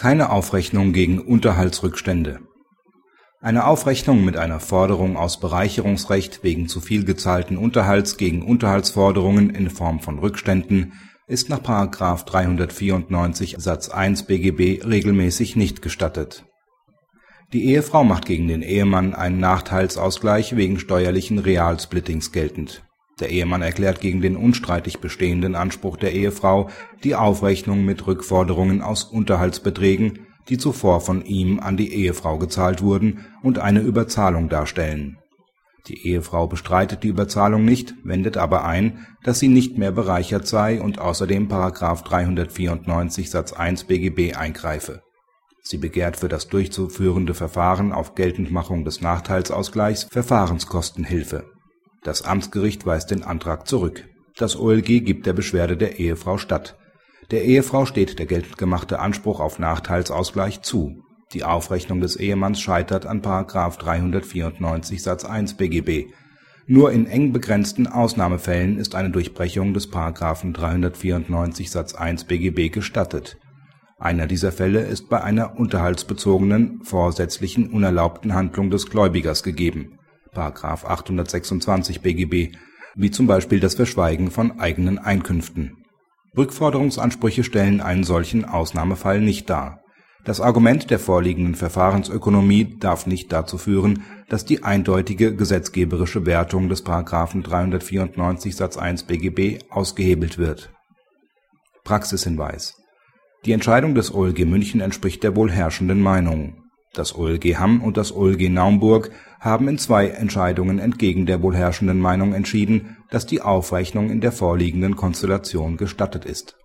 Keine 0.00 0.30
Aufrechnung 0.30 0.94
gegen 0.94 1.18
Unterhaltsrückstände 1.18 2.40
Eine 3.42 3.66
Aufrechnung 3.66 4.24
mit 4.24 4.38
einer 4.38 4.58
Forderung 4.58 5.18
aus 5.18 5.38
Bereicherungsrecht 5.40 6.42
wegen 6.42 6.68
zuviel 6.68 7.04
gezahlten 7.04 7.58
Unterhalts 7.58 8.16
gegen 8.16 8.40
Unterhaltsforderungen 8.40 9.50
in 9.50 9.68
Form 9.68 10.00
von 10.00 10.18
Rückständen 10.18 10.94
ist 11.26 11.50
nach§ 11.50 11.60
394 12.24 13.56
Satz 13.58 13.90
1 13.90 14.22
BGB 14.22 14.82
regelmäßig 14.82 15.56
nicht 15.56 15.82
gestattet. 15.82 16.46
Die 17.52 17.66
Ehefrau 17.66 18.02
macht 18.02 18.24
gegen 18.24 18.48
den 18.48 18.62
Ehemann 18.62 19.14
einen 19.14 19.38
Nachteilsausgleich 19.38 20.56
wegen 20.56 20.78
steuerlichen 20.78 21.38
Realsplittings 21.38 22.32
geltend. 22.32 22.84
Der 23.20 23.30
Ehemann 23.30 23.62
erklärt 23.62 24.00
gegen 24.00 24.22
den 24.22 24.36
unstreitig 24.36 24.98
bestehenden 24.98 25.54
Anspruch 25.54 25.96
der 25.96 26.12
Ehefrau 26.12 26.70
die 27.04 27.14
Aufrechnung 27.14 27.84
mit 27.84 28.06
Rückforderungen 28.06 28.80
aus 28.80 29.04
Unterhaltsbeträgen, 29.04 30.26
die 30.48 30.58
zuvor 30.58 31.00
von 31.00 31.24
ihm 31.24 31.60
an 31.60 31.76
die 31.76 31.92
Ehefrau 31.92 32.38
gezahlt 32.38 32.82
wurden 32.82 33.26
und 33.42 33.58
eine 33.58 33.80
Überzahlung 33.80 34.48
darstellen. 34.48 35.18
Die 35.86 36.06
Ehefrau 36.08 36.46
bestreitet 36.46 37.02
die 37.02 37.08
Überzahlung 37.08 37.64
nicht, 37.64 37.94
wendet 38.04 38.36
aber 38.36 38.64
ein, 38.64 39.06
dass 39.22 39.38
sie 39.38 39.48
nicht 39.48 39.78
mehr 39.78 39.92
bereichert 39.92 40.46
sei 40.46 40.80
und 40.80 40.98
außerdem§ 40.98 41.48
394 42.04 43.30
Satz 43.30 43.52
1 43.52 43.84
BGB 43.84 44.34
eingreife. 44.36 45.02
Sie 45.62 45.78
begehrt 45.78 46.16
für 46.16 46.28
das 46.28 46.48
durchzuführende 46.48 47.34
Verfahren 47.34 47.92
auf 47.92 48.14
Geltendmachung 48.14 48.84
des 48.84 49.00
Nachteilsausgleichs 49.00 50.04
Verfahrenskostenhilfe. 50.10 51.44
Das 52.02 52.22
Amtsgericht 52.22 52.86
weist 52.86 53.10
den 53.10 53.22
Antrag 53.22 53.68
zurück. 53.68 54.08
Das 54.36 54.58
OLG 54.58 55.04
gibt 55.04 55.26
der 55.26 55.34
Beschwerde 55.34 55.76
der 55.76 55.98
Ehefrau 55.98 56.38
statt. 56.38 56.78
Der 57.30 57.44
Ehefrau 57.44 57.84
steht 57.84 58.18
der 58.18 58.26
geltend 58.26 58.56
gemachte 58.56 59.00
Anspruch 59.00 59.38
auf 59.38 59.58
Nachteilsausgleich 59.58 60.62
zu. 60.62 61.02
Die 61.32 61.44
Aufrechnung 61.44 62.00
des 62.00 62.16
Ehemanns 62.16 62.60
scheitert 62.60 63.06
an§ 63.06 63.20
394 63.78 65.02
Satz 65.02 65.24
1 65.24 65.54
BGB. 65.54 66.12
Nur 66.66 66.90
in 66.90 67.06
eng 67.06 67.32
begrenzten 67.32 67.86
Ausnahmefällen 67.86 68.78
ist 68.78 68.94
eine 68.94 69.10
Durchbrechung 69.10 69.74
des§ 69.74 69.92
394 70.52 71.70
Satz 71.70 71.94
1 71.94 72.24
BGB 72.24 72.72
gestattet. 72.72 73.36
Einer 73.98 74.26
dieser 74.26 74.50
Fälle 74.50 74.80
ist 74.80 75.10
bei 75.10 75.22
einer 75.22 75.58
unterhaltsbezogenen, 75.58 76.80
vorsätzlichen 76.82 77.70
unerlaubten 77.70 78.34
Handlung 78.34 78.70
des 78.70 78.86
Gläubigers 78.88 79.42
gegeben(§ 79.42 79.98
826 80.34 82.00
BGB), 82.00 82.56
wie 82.94 83.10
zum 83.10 83.26
Beispiel 83.26 83.60
das 83.60 83.74
Verschweigen 83.74 84.30
von 84.30 84.60
eigenen 84.60 84.98
Einkünften. 84.98 85.84
Rückforderungsansprüche 86.36 87.44
stellen 87.44 87.80
einen 87.80 88.04
solchen 88.04 88.44
Ausnahmefall 88.44 89.20
nicht 89.20 89.50
dar 89.50 89.80
das 90.24 90.42
Argument 90.42 90.90
der 90.90 90.98
vorliegenden 90.98 91.54
Verfahrensökonomie 91.54 92.76
darf 92.78 93.06
nicht 93.06 93.32
dazu 93.32 93.56
führen, 93.56 94.02
dass 94.28 94.44
die 94.44 94.62
eindeutige 94.62 95.34
gesetzgeberische 95.34 96.26
Wertung 96.26 96.68
des§ 96.68 96.84
394 97.42 98.54
Satz 98.54 98.76
1 98.76 99.04
BGB 99.04 99.64
ausgehebelt 99.70 100.36
wird. 100.36 100.70
Praxishinweis 101.84 102.74
Die 103.46 103.52
Entscheidung 103.52 103.94
des 103.94 104.12
OLG 104.12 104.44
München 104.44 104.82
entspricht 104.82 105.22
der 105.22 105.36
wohl 105.36 105.50
herrschenden 105.50 106.02
Meinung. 106.02 106.64
Das 106.92 107.16
OLG 107.16 107.56
Hamm 107.56 107.82
und 107.82 107.96
das 107.96 108.12
OLG 108.12 108.50
Naumburg 108.50 109.10
haben 109.40 109.66
in 109.68 109.78
zwei 109.78 110.08
Entscheidungen 110.08 110.78
entgegen 110.78 111.26
der 111.26 111.42
wohl 111.42 111.56
herrschenden 111.56 111.98
Meinung 111.98 112.34
entschieden, 112.34 112.98
dass 113.10 113.26
die 113.26 113.40
Aufrechnung 113.42 114.10
in 114.10 114.20
der 114.20 114.32
vorliegenden 114.32 114.94
Konstellation 114.94 115.76
gestattet 115.76 116.24
ist 116.24 116.60